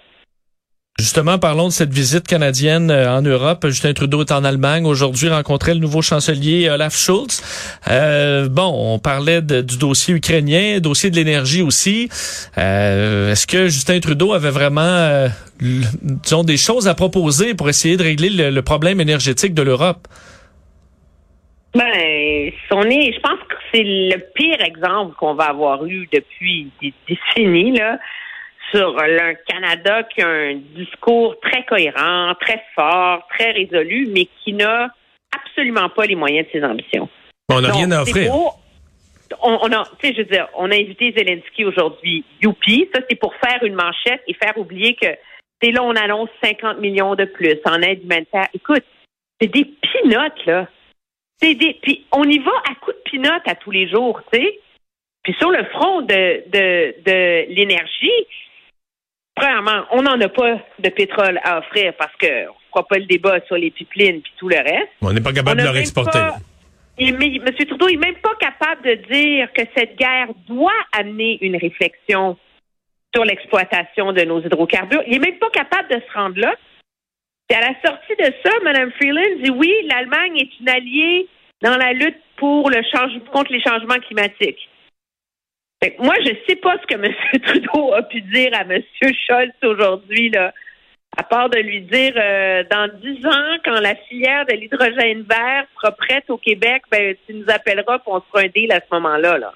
Justement, 0.99 1.39
parlons 1.39 1.67
de 1.67 1.71
cette 1.71 1.93
visite 1.93 2.27
canadienne 2.27 2.91
euh, 2.91 3.17
en 3.17 3.21
Europe. 3.21 3.65
Justin 3.67 3.93
Trudeau 3.93 4.21
est 4.21 4.31
en 4.31 4.43
Allemagne 4.43 4.85
aujourd'hui, 4.85 5.29
rencontrait 5.29 5.73
le 5.73 5.79
nouveau 5.79 6.01
chancelier 6.01 6.69
Olaf 6.69 6.95
Scholz. 6.95 7.41
Euh, 7.89 8.49
bon, 8.49 8.71
on 8.75 8.99
parlait 8.99 9.41
du 9.41 9.77
dossier 9.77 10.13
ukrainien, 10.13 10.79
dossier 10.79 11.09
de 11.09 11.15
l'énergie 11.15 11.61
aussi. 11.61 12.09
Euh, 12.57 13.31
est-ce 13.31 13.47
que 13.47 13.67
Justin 13.67 13.99
Trudeau 13.99 14.33
avait 14.33 14.51
vraiment, 14.51 15.27
disons, 15.59 16.43
des 16.43 16.57
choses 16.57 16.87
à 16.87 16.93
proposer 16.93 17.55
pour 17.55 17.69
essayer 17.69 17.97
de 17.97 18.03
régler 18.03 18.51
le 18.51 18.61
problème 18.61 18.99
énergétique 18.99 19.53
de 19.53 19.61
l'Europe? 19.61 20.07
Ben, 21.73 22.51
on 22.71 22.83
est, 22.83 23.13
je 23.13 23.19
pense 23.21 23.39
que 23.39 23.40
c'est 23.71 23.83
le 23.83 24.17
pire 24.33 24.61
exemple 24.61 25.15
qu'on 25.15 25.33
va 25.33 25.45
avoir 25.45 25.85
eu 25.85 26.07
depuis 26.11 26.71
des 26.81 26.93
décennies, 27.07 27.77
là, 27.77 27.99
sur 28.71 28.97
un 28.99 29.33
Canada 29.47 30.03
qui 30.03 30.21
a 30.21 30.27
un 30.27 30.55
discours 30.75 31.35
très 31.41 31.65
cohérent, 31.65 32.33
très 32.39 32.61
fort, 32.75 33.27
très 33.29 33.51
résolu, 33.51 34.09
mais 34.13 34.27
qui 34.43 34.53
n'a 34.53 34.89
absolument 35.35 35.89
pas 35.89 36.05
les 36.05 36.15
moyens 36.15 36.47
de 36.47 36.59
ses 36.59 36.63
ambitions. 36.63 37.09
on 37.49 37.61
n'a 37.61 37.71
rien 37.71 37.91
à 37.91 38.01
offrir. 38.01 38.31
on, 39.41 39.71
a, 39.71 39.83
tu 39.99 40.07
sais, 40.07 40.13
je 40.13 40.19
veux 40.19 40.25
dire, 40.25 40.47
on 40.55 40.71
a 40.71 40.75
invité 40.75 41.13
Zelensky 41.15 41.65
aujourd'hui, 41.65 42.23
youpi, 42.41 42.89
ça 42.93 43.01
c'est 43.09 43.15
pour 43.15 43.33
faire 43.35 43.63
une 43.63 43.75
manchette 43.75 44.21
et 44.27 44.33
faire 44.33 44.57
oublier 44.57 44.95
que, 44.95 45.07
c'est 45.61 45.71
là, 45.71 45.83
on 45.83 45.95
annonce 45.95 46.29
50 46.43 46.79
millions 46.79 47.15
de 47.15 47.25
plus 47.25 47.57
en 47.65 47.81
aide 47.81 48.03
humanitaire. 48.03 48.47
Écoute, 48.53 48.83
c'est 49.39 49.47
des 49.47 49.65
pinottes, 49.65 50.45
là. 50.45 50.67
Puis 51.41 52.05
on 52.11 52.23
y 52.23 52.37
va 52.39 52.51
à 52.69 52.75
coups 52.75 52.95
de 52.97 53.09
pinotte 53.09 53.47
à 53.47 53.55
tous 53.55 53.71
les 53.71 53.89
jours, 53.89 54.21
tu 54.31 54.39
sais. 54.39 54.59
Puis 55.23 55.35
sur 55.39 55.51
le 55.51 55.63
front 55.65 56.01
de, 56.01 56.49
de, 56.49 56.95
de 57.05 57.53
l'énergie, 57.53 58.09
premièrement, 59.35 59.83
on 59.91 60.01
n'en 60.01 60.19
a 60.19 60.29
pas 60.29 60.57
de 60.79 60.89
pétrole 60.89 61.39
à 61.43 61.59
offrir 61.59 61.93
parce 61.97 62.15
qu'on 62.17 62.27
ne 62.27 62.69
fera 62.71 62.87
pas 62.87 62.97
le 62.97 63.05
débat 63.05 63.39
sur 63.47 63.55
les 63.55 63.71
pipelines 63.71 64.21
puis 64.21 64.33
tout 64.37 64.49
le 64.49 64.57
reste. 64.57 64.89
On 65.01 65.13
n'est 65.13 65.21
pas 65.21 65.33
capable 65.33 65.59
de 65.59 65.65
leur 65.65 65.77
exporter. 65.77 66.19
M. 66.97 67.17
Trudeau 67.67 67.89
n'est 67.89 67.97
même 67.97 68.15
pas 68.15 68.35
capable 68.39 68.83
de 68.83 68.93
dire 69.11 69.51
que 69.53 69.63
cette 69.75 69.97
guerre 69.97 70.27
doit 70.47 70.71
amener 70.91 71.37
une 71.41 71.55
réflexion 71.55 72.37
sur 73.13 73.25
l'exploitation 73.25 74.13
de 74.13 74.21
nos 74.21 74.41
hydrocarbures. 74.41 75.03
Il 75.07 75.13
n'est 75.13 75.31
même 75.31 75.39
pas 75.39 75.49
capable 75.49 75.89
de 75.89 76.01
se 76.01 76.13
rendre 76.13 76.39
là. 76.39 76.53
Et 77.51 77.53
à 77.53 77.59
la 77.59 77.75
sortie 77.83 78.15
de 78.17 78.33
ça, 78.45 78.51
Mme 78.63 78.93
Freeland 78.93 79.43
dit 79.43 79.49
oui, 79.49 79.73
l'Allemagne 79.89 80.37
est 80.37 80.59
une 80.61 80.69
alliée 80.69 81.27
dans 81.61 81.75
la 81.75 81.91
lutte 81.91 82.21
pour 82.37 82.69
le 82.69 82.81
contre 83.29 83.51
les 83.51 83.61
changements 83.61 83.99
climatiques. 84.07 84.69
moi, 85.99 86.15
je 86.23 86.31
ne 86.31 86.37
sais 86.47 86.55
pas 86.55 86.77
ce 86.81 86.87
que 86.87 86.95
M. 87.03 87.13
Trudeau 87.41 87.93
a 87.93 88.03
pu 88.03 88.21
dire 88.21 88.51
à 88.53 88.61
M. 88.61 88.81
Scholz 89.01 89.51
aujourd'hui, 89.63 90.29
là, 90.29 90.53
à 91.17 91.23
part 91.23 91.49
de 91.49 91.59
lui 91.59 91.81
dire 91.81 92.13
euh, 92.15 92.63
dans 92.71 92.89
dix 93.01 93.25
ans, 93.25 93.57
quand 93.65 93.81
la 93.81 93.95
filière 93.95 94.45
de 94.45 94.53
l'hydrogène 94.53 95.23
vert 95.29 95.65
sera 95.75 95.91
prête 95.91 96.29
au 96.29 96.37
Québec, 96.37 96.83
ben 96.89 97.17
tu 97.27 97.33
nous 97.33 97.49
appelleras 97.49 97.99
pour 97.99 98.13
on 98.13 98.21
se 98.21 98.25
fera 98.31 98.43
un 98.43 98.47
deal 98.47 98.71
à 98.71 98.79
ce 98.79 98.95
moment-là. 98.95 99.39
Là. 99.39 99.51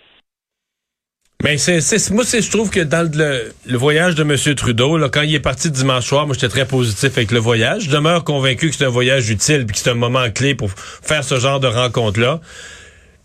Mais 1.45 1.59
c'est, 1.59 1.79
c'est 1.79 2.09
moi, 2.09 2.23
je 2.23 2.49
trouve 2.49 2.71
que 2.71 2.79
dans 2.79 3.07
le, 3.07 3.53
le 3.67 3.77
voyage 3.77 4.15
de 4.15 4.23
M. 4.23 4.55
Trudeau, 4.55 4.97
là, 4.97 5.09
quand 5.09 5.21
il 5.21 5.35
est 5.35 5.39
parti 5.39 5.69
dimanche 5.69 6.07
soir, 6.07 6.25
moi, 6.25 6.33
j'étais 6.33 6.49
très 6.49 6.65
positif 6.65 7.15
avec 7.15 7.29
le 7.29 7.37
voyage. 7.37 7.83
Je 7.83 7.91
demeure 7.91 8.23
convaincu 8.23 8.71
que 8.71 8.75
c'est 8.75 8.85
un 8.85 8.89
voyage 8.89 9.29
utile 9.29 9.67
et 9.69 9.71
que 9.71 9.77
c'est 9.77 9.91
un 9.91 9.93
moment 9.93 10.27
clé 10.31 10.55
pour 10.55 10.71
faire 10.71 11.23
ce 11.23 11.39
genre 11.39 11.59
de 11.59 11.67
rencontre-là. 11.67 12.39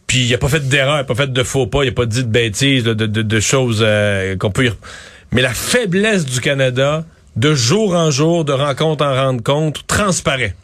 Puis 0.06 0.26
il 0.26 0.34
a 0.34 0.36
pas 0.36 0.48
fait 0.48 0.68
d'erreur, 0.68 0.96
il 0.96 1.00
a 1.00 1.04
pas 1.04 1.14
fait 1.14 1.32
de 1.32 1.42
faux 1.42 1.66
pas, 1.66 1.82
il 1.82 1.88
a 1.88 1.92
pas 1.92 2.04
dit 2.04 2.22
de 2.22 2.28
bêtises, 2.28 2.84
de, 2.84 2.92
de, 2.92 3.06
de 3.06 3.40
choses 3.40 3.80
euh, 3.80 4.36
qu'on 4.36 4.50
peut... 4.50 4.70
Mais 5.32 5.40
la 5.40 5.54
faiblesse 5.54 6.26
du 6.26 6.42
Canada, 6.42 7.06
de 7.36 7.54
jour 7.54 7.94
en 7.94 8.10
jour, 8.10 8.44
de 8.44 8.52
rencontre 8.52 9.02
en 9.02 9.14
rencontre, 9.14 9.86
transparaît. 9.86 10.54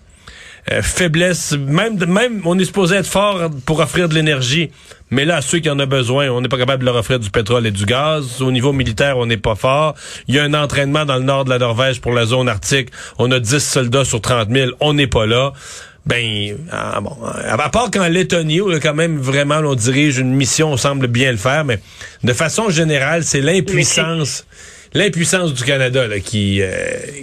Euh, 0.73 0.83
faiblesse, 0.83 1.53
même, 1.53 2.05
même 2.07 2.43
on 2.45 2.59
est 2.59 2.65
supposé 2.65 2.97
être 2.97 3.07
fort 3.07 3.51
pour 3.65 3.79
offrir 3.79 4.09
de 4.09 4.15
l'énergie, 4.15 4.71
mais 5.11 5.25
là, 5.25 5.41
ceux 5.41 5.61
qui 5.61 5.71
en 5.71 5.79
ont 5.79 5.87
besoin, 5.87 6.29
on 6.31 6.41
n'est 6.41 6.49
pas 6.49 6.59
capable 6.59 6.81
de 6.81 6.87
leur 6.87 6.97
offrir 6.97 7.21
du 7.21 7.31
pétrole 7.31 7.67
et 7.67 7.71
du 7.71 7.85
gaz. 7.85 8.43
Au 8.43 8.51
niveau 8.51 8.73
militaire, 8.73 9.19
on 9.19 9.27
n'est 9.27 9.37
pas 9.37 9.55
fort. 9.55 9.95
Il 10.27 10.35
y 10.35 10.41
a 10.41 10.43
un 10.43 10.55
entraînement 10.55 11.05
dans 11.05 11.17
le 11.17 11.23
nord 11.23 11.45
de 11.45 11.51
la 11.51 11.59
Norvège 11.59 12.01
pour 12.01 12.13
la 12.13 12.27
zone 12.27 12.49
arctique. 12.49 12.89
On 13.19 13.31
a 13.31 13.39
10 13.39 13.59
soldats 13.61 14.05
sur 14.05 14.21
30 14.21 14.51
000. 14.51 14.73
On 14.81 14.95
n'est 14.95 15.07
pas 15.07 15.27
là. 15.27 15.53
Ben, 16.07 16.57
ah, 16.73 17.01
bon, 17.01 17.17
à 17.25 17.69
part 17.69 17.91
qu'en 17.91 18.09
Lettonie, 18.09 18.61
où 18.61 18.71
quand 18.81 18.95
même 18.95 19.19
vraiment 19.19 19.59
on 19.59 19.75
dirige 19.75 20.19
une 20.19 20.35
mission, 20.35 20.73
on 20.73 20.77
semble 20.77 21.07
bien 21.09 21.31
le 21.31 21.37
faire, 21.39 21.65
mais 21.65 21.81
de 22.23 22.33
façon 22.33 22.71
générale, 22.71 23.25
c'est 23.25 23.41
l'impuissance 23.41 24.45
l'impuissance 24.95 25.53
du 25.53 25.63
Canada 25.65 26.07
là, 26.07 26.21
qui, 26.21 26.63
euh, 26.63 26.71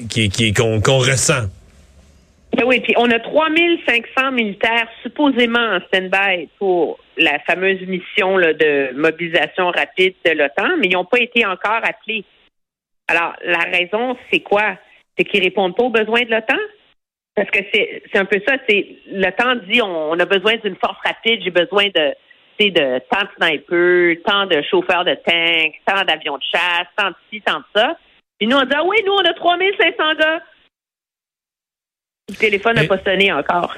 qui, 0.09 0.29
qui 0.29 0.53
qu'on 0.53 0.79
ressent. 0.79 1.50
Ben 2.55 2.65
oui, 2.65 2.81
puis 2.81 2.93
on 2.98 3.10
a 3.10 3.19
3500 3.19 4.31
militaires 4.31 4.88
supposément 5.01 5.60
en 5.60 5.79
stand-by 5.88 6.50
pour 6.60 7.00
la 7.17 7.39
fameuse 7.39 7.81
mission 7.81 8.38
là, 8.38 8.53
de 8.53 8.91
mobilisation 8.95 9.72
rapide 9.72 10.13
de 10.24 10.31
l'OTAN, 10.31 10.77
mais 10.77 10.88
ils 10.88 10.93
n'ont 10.93 11.05
pas 11.05 11.19
été 11.19 11.45
encore 11.45 11.81
appelés. 11.83 12.24
Alors, 13.07 13.33
la 13.43 13.60
raison, 13.60 14.15
c'est 14.31 14.41
quoi? 14.41 14.77
C'est 15.17 15.25
qu'ils 15.25 15.43
répondent 15.43 15.75
pas 15.75 15.83
aux 15.83 15.89
besoins 15.89 16.22
de 16.22 16.31
l'OTAN? 16.31 16.60
Parce 17.36 17.50
que 17.50 17.60
c'est 17.72 18.17
un 18.17 18.25
peu 18.25 18.39
ça, 18.48 18.55
c'est 18.69 18.98
l'OTAN 19.07 19.55
dit 19.67 19.81
on, 19.81 20.19
a 20.19 20.25
besoin 20.25 20.55
d'une 20.57 20.75
force 20.75 21.00
rapide, 21.03 21.41
j'ai 21.43 21.51
besoin 21.51 21.86
de 21.95 22.13
de 22.60 23.00
tant 23.10 23.24
de 23.24 23.29
snipers, 23.38 24.24
tant 24.25 24.45
de 24.45 24.62
chauffeurs 24.69 25.03
de 25.03 25.15
tanks, 25.15 25.75
tant 25.86 26.05
d'avions 26.05 26.38
de 26.38 26.43
chasse, 26.43 26.88
tant 26.95 27.10
de 27.10 27.15
ci, 27.29 27.41
tant 27.41 27.60
de 27.60 27.65
ça. 27.75 27.98
Puis 28.39 28.48
nous, 28.48 28.55
on 28.55 28.63
dit, 28.63 28.74
ah 28.74 28.83
oui, 28.86 28.98
nous, 29.05 29.12
on 29.12 29.25
a 29.25 29.33
3500 29.33 30.15
gars. 30.19 30.41
Le 32.30 32.36
téléphone 32.36 32.75
n'a 32.75 32.86
pas 32.86 33.03
sonné 33.03 33.34
encore. 33.34 33.75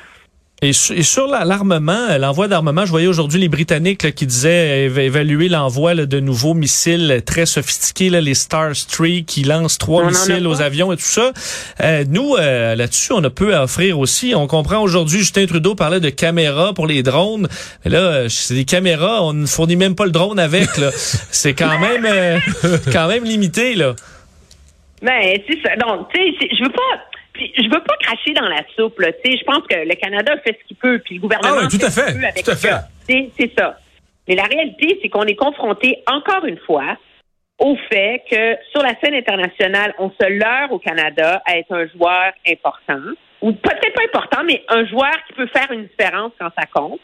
Et, 0.61 0.71
sur 0.71 1.27
l'armement, 1.27 2.09
euh, 2.11 2.19
l'envoi 2.19 2.47
d'armement, 2.47 2.85
je 2.85 2.91
voyais 2.91 3.07
aujourd'hui 3.07 3.39
les 3.39 3.49
Britanniques 3.49 4.13
qui 4.13 4.27
disaient 4.27 4.85
évaluer 4.85 5.49
l'envoi 5.49 5.95
de 5.95 6.19
nouveaux 6.19 6.53
missiles 6.53 7.23
très 7.25 7.47
sophistiqués, 7.47 8.11
là, 8.11 8.21
les 8.21 8.35
Star 8.35 8.75
Streak, 8.75 9.25
qui 9.25 9.43
lancent 9.43 9.79
trois 9.79 10.05
missiles 10.05 10.45
aux 10.45 10.61
avions 10.61 10.93
et 10.93 10.95
tout 10.95 11.01
ça. 11.01 11.31
Euh, 11.81 12.03
nous, 12.07 12.35
euh, 12.35 12.75
là-dessus, 12.75 13.13
on 13.13 13.23
a 13.23 13.31
peu 13.31 13.55
à 13.55 13.63
offrir 13.63 13.97
aussi. 13.97 14.33
On 14.35 14.45
comprend 14.45 14.79
aujourd'hui, 14.79 15.19
Justin 15.19 15.47
Trudeau 15.47 15.73
parlait 15.73 15.99
de 15.99 16.11
caméras 16.11 16.73
pour 16.73 16.85
les 16.85 17.01
drones. 17.01 17.47
Mais 17.83 17.89
là, 17.89 18.29
c'est 18.29 18.53
des 18.53 18.65
caméras, 18.65 19.23
on 19.23 19.33
ne 19.33 19.47
fournit 19.47 19.75
même 19.75 19.95
pas 19.95 20.05
le 20.05 20.11
drone 20.11 20.37
avec. 20.37 20.69
c'est 20.93 21.55
quand 21.55 21.79
même 21.79 22.05
quand 22.93 23.07
même 23.07 23.23
limité. 23.23 23.73
là. 23.73 23.95
Ben, 25.01 25.39
c'est 25.47 25.59
ça. 25.63 25.75
Donc, 25.77 26.09
tu 26.13 26.19
sais, 26.19 26.47
je 26.55 26.63
veux 26.63 26.71
pas 26.71 27.14
puis 27.35 27.53
je 27.57 27.63
veux 27.63 27.83
pas 27.83 27.95
cracher 27.99 28.33
dans 28.33 28.47
la 28.47 28.61
soupe, 28.75 28.99
là. 28.99 29.11
Tu 29.11 29.31
sais, 29.31 29.37
je 29.37 29.43
pense 29.43 29.65
que 29.67 29.75
le 29.75 29.95
Canada 29.95 30.33
fait 30.43 30.57
ce 30.61 30.67
qu'il 30.67 30.77
peut, 30.77 30.99
puis 31.03 31.15
le 31.15 31.21
gouvernement 31.21 31.61
ah 31.63 31.67
tout 31.69 31.85
à 31.85 31.91
fait, 31.91 32.41
tout 32.41 32.51
à 32.51 32.55
fait. 32.55 33.29
C'est 33.37 33.51
ça. 33.57 33.77
Mais 34.27 34.35
la 34.35 34.43
réalité, 34.43 34.99
c'est 35.01 35.09
qu'on 35.09 35.23
est 35.23 35.35
confronté 35.35 36.03
encore 36.07 36.45
une 36.45 36.57
fois 36.59 36.97
au 37.59 37.75
fait 37.89 38.23
que 38.29 38.57
sur 38.71 38.81
la 38.81 38.95
scène 38.99 39.13
internationale, 39.13 39.93
on 39.99 40.09
se 40.09 40.29
leurre 40.29 40.71
au 40.71 40.79
Canada 40.79 41.41
à 41.45 41.57
être 41.57 41.71
un 41.71 41.87
joueur 41.87 42.33
important, 42.47 43.13
ou 43.41 43.53
peut-être 43.53 43.93
pas 43.93 44.03
important, 44.03 44.43
mais 44.45 44.63
un 44.69 44.85
joueur 44.85 45.13
qui 45.27 45.33
peut 45.33 45.47
faire 45.47 45.71
une 45.71 45.85
différence 45.85 46.31
quand 46.39 46.49
ça 46.57 46.65
compte. 46.73 46.99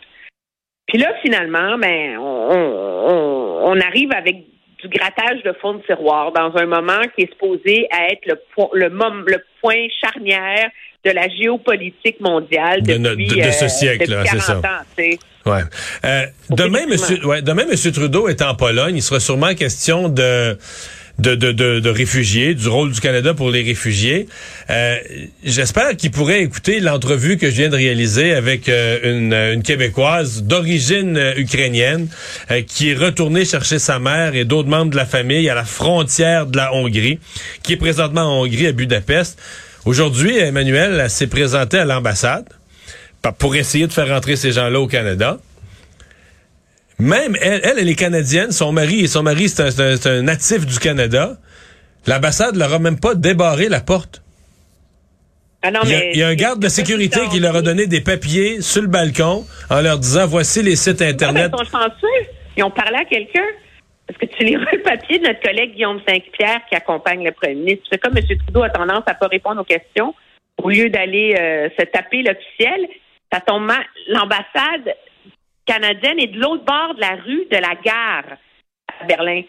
Puis 0.88 0.98
là, 0.98 1.14
finalement, 1.22 1.78
ben, 1.78 2.18
on, 2.18 2.50
on, 2.52 3.72
on 3.72 3.80
arrive 3.80 4.12
avec 4.14 4.46
du 4.82 4.90
grattage 4.90 5.44
de 5.44 5.54
fond 5.62 5.76
de 5.76 5.82
tiroir 5.84 6.32
dans 6.32 6.56
un 6.56 6.66
moment 6.66 7.02
qui 7.16 7.24
est 7.24 7.32
supposé 7.32 7.88
être 7.92 8.26
le, 8.26 8.36
le, 8.74 8.90
le 9.28 9.38
point 9.62 9.88
charnière 10.02 10.70
de 11.04 11.12
la 11.12 11.28
géopolitique 11.30 12.20
mondiale 12.20 12.84
depuis, 12.84 13.28
de, 13.28 13.52
ce 13.52 13.66
euh, 13.66 13.68
siècle, 13.70 14.24
c'est 14.26 14.40
ça. 14.40 14.62
Ouais. 15.46 15.62
Euh, 16.06 16.26
demain, 16.52 16.86
monsieur, 16.88 17.26
ouais, 17.26 17.42
demain, 17.42 17.66
Monsieur 17.66 17.92
Trudeau 17.92 18.28
est 18.28 18.44
en 18.44 18.54
Pologne. 18.54 18.96
Il 18.96 19.02
sera 19.02 19.20
sûrement 19.20 19.56
question 19.56 20.10
de 20.10 20.58
de, 21.20 21.36
de, 21.36 21.52
de, 21.52 21.90
réfugiés, 21.90 22.56
du 22.56 22.68
rôle 22.68 22.92
du 22.92 23.00
Canada 23.00 23.34
pour 23.34 23.52
les 23.52 23.62
réfugiés. 23.62 24.28
Euh, 24.70 24.98
J'espère 25.44 25.96
qu'il 25.98 26.12
pourrait 26.12 26.42
écouter 26.42 26.80
l'entrevue 26.80 27.38
que 27.38 27.50
je 27.50 27.56
viens 27.56 27.70
de 27.70 27.76
réaliser 27.76 28.34
avec 28.34 28.70
euh, 28.70 29.00
une, 29.04 29.34
une, 29.34 29.64
Québécoise 29.64 30.44
d'origine 30.44 31.18
euh, 31.18 31.34
ukrainienne 31.38 32.08
euh, 32.50 32.62
qui 32.62 32.90
est 32.92 32.96
retournée 32.96 33.46
chercher 33.46 33.80
sa 33.80 34.00
mère 34.00 34.36
et 34.36 34.46
d'autres 34.46 34.70
membres 34.70 34.92
de 34.92 34.98
la 34.98 35.06
famille 35.06 35.50
à 35.50 35.56
la 35.56 35.66
frontière 35.66 36.48
de 36.48 36.58
la 36.58 36.74
Hongrie, 36.74 37.20
qui 37.64 37.74
est 37.74 37.78
présentement 37.78 38.22
en 38.24 38.44
Hongrie, 38.44 38.68
à 38.68 38.72
Budapest. 38.72 39.40
Aujourd'hui, 39.86 40.38
Emmanuel 40.38 41.10
s'est 41.10 41.28
présenté 41.28 41.78
à 41.78 41.86
l'ambassade 41.86 42.46
pour 43.38 43.56
essayer 43.56 43.88
de 43.88 43.94
faire 43.94 44.08
rentrer 44.08 44.36
ces 44.36 44.52
gens-là 44.52 44.80
au 44.80 44.88
Canada. 44.88 45.38
Même 47.02 47.36
elle, 47.42 47.62
elle, 47.64 47.90
est 47.90 47.96
canadienne, 47.96 48.52
son 48.52 48.72
mari, 48.72 49.00
et 49.00 49.08
son 49.08 49.24
mari, 49.24 49.50
c'est 49.50 50.06
un, 50.06 50.22
natif 50.22 50.68
du 50.68 50.78
Canada. 50.78 51.38
L'ambassade 52.06 52.56
leur 52.56 52.72
a 52.74 52.78
même 52.78 53.00
pas 53.00 53.16
débarré 53.16 53.70
la 53.70 53.82
porte. 53.82 54.22
Ah 55.64 55.72
non, 55.72 55.80
il, 55.84 56.18
y 56.18 56.22
a, 56.22 56.28
un 56.28 56.36
garde 56.36 56.60
de 56.60 56.68
sécurité 56.68 57.22
qui 57.32 57.40
leur 57.40 57.56
a 57.56 57.64
donné 57.64 57.88
des 57.88 58.02
papiers 58.02 58.62
sur 58.62 58.84
le 58.84 58.88
balcon 58.88 59.46
en 59.72 59.82
leur 59.82 59.98
disant 59.98 60.28
voici 60.28 60.62
les 60.62 60.76
sites 60.76 61.02
internet. 61.02 61.52
ils 61.52 61.58
sont 61.58 61.80
chanceux. 61.80 62.28
Ils 62.56 62.64
ont 62.64 62.70
parlé 62.70 62.98
à 62.98 63.06
quelqu'un. 63.06 63.48
Parce 64.06 64.20
que 64.20 64.38
tu 64.38 64.44
liras 64.44 64.66
le 64.72 64.84
papier 64.84 65.18
de 65.18 65.28
notre 65.28 65.42
collègue 65.42 65.74
Guillaume 65.74 66.02
Saint-Pierre 66.08 66.62
qui 66.70 66.76
accompagne 66.76 67.24
le 67.24 67.32
premier 67.32 67.56
ministre. 67.56 67.84
C'est 67.92 67.98
comme 67.98 68.16
M. 68.16 68.24
Trudeau 68.46 68.62
a 68.62 68.70
tendance 68.70 69.04
à 69.08 69.16
pas 69.16 69.28
répondre 69.28 69.62
aux 69.62 69.66
questions 69.66 70.14
au 70.62 70.70
lieu 70.70 70.92
d'aller 70.92 71.36
euh, 71.40 71.70
se 71.80 71.84
taper 71.86 72.22
l'officiel. 72.22 72.88
Ça 73.34 73.40
tombe 73.40 73.66
mal. 73.66 73.84
L'ambassade 74.08 74.94
canadienne 75.66 76.20
est 76.20 76.28
de 76.28 76.40
l'autre 76.40 76.64
bord 76.64 76.96
de 76.96 77.02
la 77.02 77.16
rue 77.16 77.46
de 77.52 77.58
la 77.58 77.76
gare 77.84 78.38
à 79.00 79.06
Berlin 79.06 79.44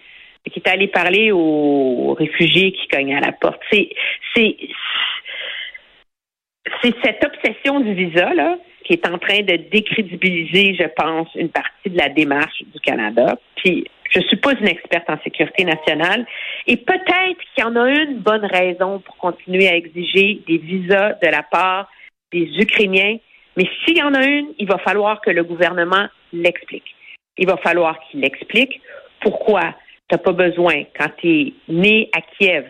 qui 0.51 0.59
est 0.59 0.69
allé 0.69 0.89
parler 0.89 1.31
aux 1.31 2.15
réfugiés 2.15 2.73
qui 2.73 2.89
cognaient 2.89 3.17
à 3.17 3.21
la 3.21 3.33
porte. 3.33 3.61
C'est 3.71 3.91
cette 7.05 7.25
obsession 7.25 7.81
du 7.81 7.95
visa 7.95 8.35
là 8.35 8.59
qui 8.85 8.95
est 8.95 9.07
en 9.07 9.17
train 9.19 9.43
de 9.43 9.57
décrédibiliser, 9.71 10.75
je 10.75 10.89
pense, 10.97 11.29
une 11.37 11.51
partie 11.51 11.89
de 11.89 11.97
la 11.97 12.09
démarche 12.09 12.65
du 12.75 12.81
Canada. 12.81 13.39
Puis 13.55 13.87
je 14.11 14.21
suis 14.23 14.37
pas 14.37 14.55
une 14.55 14.67
experte 14.67 15.09
en 15.09 15.19
sécurité 15.23 15.65
nationale 15.65 16.27
et 16.67 16.77
peut-être 16.77 17.39
qu'il 17.55 17.63
y 17.63 17.63
en 17.63 17.77
a 17.77 17.89
une 17.89 18.19
bonne 18.19 18.45
raison 18.45 18.99
pour 18.99 19.17
continuer 19.19 19.69
à 19.69 19.77
exiger 19.77 20.43
des 20.49 20.59
visas 20.59 21.15
de 21.23 21.29
la 21.29 21.45
part 21.45 21.89
des 22.33 22.51
Ukrainiens 22.59 23.19
mais 23.57 23.69
s'il 23.85 23.99
y 23.99 24.03
en 24.03 24.15
a 24.15 24.25
une, 24.25 24.49
il 24.59 24.67
va 24.67 24.79
falloir 24.79 25.21
que 25.21 25.31
le 25.31 25.45
gouvernement 25.45 26.09
l'explique. 26.33 26.95
Il 27.39 27.47
va 27.47 27.57
falloir 27.59 27.99
qu'il 28.01 28.25
explique 28.25 28.81
pourquoi 29.21 29.75
tu 30.09 30.15
n'as 30.15 30.19
pas 30.19 30.33
besoin, 30.33 30.85
quand 30.99 31.11
tu 31.19 31.29
es 31.29 31.53
né 31.69 32.11
à 32.15 32.21
Kiev, 32.21 32.67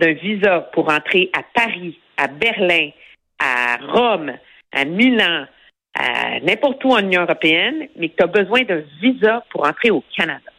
d'un 0.00 0.12
visa 0.12 0.60
pour 0.72 0.90
entrer 0.90 1.30
à 1.32 1.42
Paris, 1.54 1.98
à 2.16 2.28
Berlin, 2.28 2.90
à 3.38 3.78
Rome, 3.80 4.32
à 4.72 4.84
Milan, 4.84 5.46
à 5.94 6.40
n'importe 6.40 6.84
où 6.84 6.90
en 6.90 6.98
Union 6.98 7.22
européenne, 7.22 7.88
mais 7.96 8.10
que 8.10 8.16
tu 8.16 8.22
as 8.22 8.28
besoin 8.28 8.62
d'un 8.62 8.82
visa 9.00 9.44
pour 9.50 9.66
entrer 9.66 9.90
au 9.90 10.04
Canada. 10.16 10.50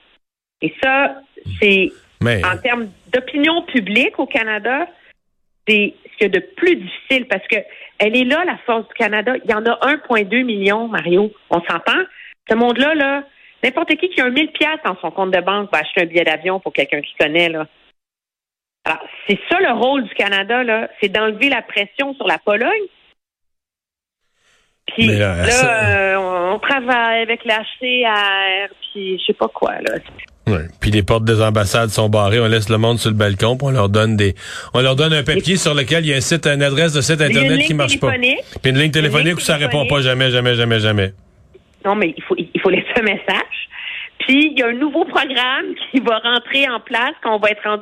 Et 0.62 0.74
ça, 0.84 1.22
c'est 1.62 1.90
en 2.26 2.58
termes 2.58 2.90
d'opinion 3.14 3.62
publique 3.64 4.20
au 4.20 4.26
Canada, 4.26 4.88
c'est 5.70 5.94
ce 6.12 6.18
qu'il 6.18 6.34
y 6.34 6.38
a 6.38 6.40
de 6.40 6.46
plus 6.56 6.76
difficile 6.76 7.28
parce 7.28 7.46
que 7.48 7.58
elle 8.00 8.16
est 8.16 8.24
là, 8.24 8.44
la 8.46 8.58
force 8.66 8.88
du 8.88 8.94
Canada. 8.94 9.34
Il 9.44 9.52
y 9.52 9.54
en 9.54 9.66
a 9.66 9.78
1,2 9.94 10.44
million, 10.44 10.88
Mario. 10.88 11.32
On 11.50 11.62
s'entend? 11.62 12.02
Ce 12.50 12.56
monde-là, 12.56 12.96
là, 12.96 13.24
n'importe 13.64 13.90
qui 13.96 14.10
qui 14.10 14.22
a 14.22 14.26
un 14.26 14.30
1000 14.30 14.52
pièces 14.52 14.80
dans 14.86 14.98
son 15.02 15.12
compte 15.12 15.32
de 15.32 15.42
banque 15.42 15.72
va 15.72 15.80
acheter 15.80 16.02
un 16.02 16.06
billet 16.06 16.24
d'avion 16.24 16.60
pour 16.60 16.74
quelqu'un 16.74 17.02
qui 17.02 17.14
connaît, 17.20 17.50
là. 17.50 17.68
Alors, 18.86 19.04
c'est 19.28 19.40
ça 19.50 19.60
le 19.60 19.72
rôle 19.72 20.04
du 20.04 20.14
Canada, 20.16 20.64
là. 20.64 20.90
C'est 21.02 21.10
d'enlever 21.10 21.50
la 21.50 21.62
pression 21.62 22.14
sur 22.16 22.26
la 22.26 22.40
Pologne. 22.40 22.88
Puis 24.88 25.08
Mais 25.08 25.18
là, 25.20 25.36
là, 25.36 25.52
ça- 25.52 26.00
euh, 26.00 26.54
on, 26.54 26.60
travaille 26.60 27.22
avec 27.22 27.46
la 27.46 27.60
HCR, 27.62 28.74
puis 28.82 29.20
je 29.20 29.26
sais 29.26 29.34
pas 29.34 29.48
quoi, 29.50 29.74
là. 29.82 29.96
Puis 30.80 30.92
les 30.92 31.04
portes 31.04 31.26
des 31.26 31.42
ambassades 31.42 31.90
sont 31.90 32.10
barrées, 32.10 32.40
on 32.40 32.48
laisse 32.48 32.70
le 32.70 32.78
monde 32.78 33.00
sur 33.00 33.10
le 33.10 33.16
balcon, 33.16 33.58
puis 33.58 33.68
on 33.68 33.72
leur 33.72 33.90
donne 33.90 34.18
des, 34.18 34.36
on 34.74 34.82
leur 34.82 34.96
donne 34.96 35.14
un 35.14 35.24
papier 35.24 35.58
sur 35.58 35.74
lequel 35.74 36.06
il 36.06 36.10
y 36.10 36.14
a 36.14 36.18
un 36.18 36.22
site, 36.22 36.48
une 36.48 36.64
adresse 36.64 36.94
de 36.94 37.02
site 37.02 37.20
une 37.22 37.28
internet 37.28 37.58
ligne 37.58 37.68
qui 37.68 37.74
marche 37.74 38.00
pas. 38.00 38.12
Puis 38.12 38.72
une 38.72 38.78
ligne 38.78 38.92
téléphonique 38.92 39.38
où 39.38 39.42
ça 39.42 39.58
répond 39.58 39.86
pas 39.88 40.02
jamais, 40.02 40.32
jamais, 40.32 40.56
jamais, 40.56 40.80
jamais. 40.80 41.14
Non, 41.86 41.96
mais 41.96 42.14
il 42.16 42.24
faut, 42.24 42.36
il 42.38 42.60
faut 42.62 42.70
laisser 42.70 42.92
un 42.98 43.04
message. 43.04 43.70
Puis, 44.20 44.52
il 44.52 44.60
y 44.60 44.62
a 44.62 44.68
un 44.68 44.74
nouveau 44.74 45.06
programme 45.06 45.66
qui 45.90 46.00
va 46.02 46.20
rentrer 46.20 46.68
en 46.70 46.80
place, 46.80 47.14
qu'on 47.24 47.40
va 47.40 47.50
être 47.50 47.64
rendu 47.64 47.78